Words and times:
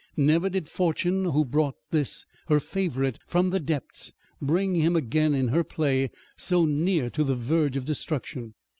Never 0.17 0.49
did 0.49 0.67
Fortune, 0.67 1.25
who 1.25 1.45
brought 1.45 1.75
this, 1.91 2.25
her 2.47 2.59
favorite, 2.59 3.19
from 3.27 3.51
the 3.51 3.59
depths, 3.59 4.11
bring 4.41 4.73
him 4.73 4.95
again 4.95 5.35
in 5.35 5.49
her 5.49 5.63
play 5.63 6.09
so 6.35 6.65
near 6.65 7.11
to 7.11 7.23
the 7.23 7.35
verge 7.35 7.77
of 7.77 7.85
destruction. 7.85 8.55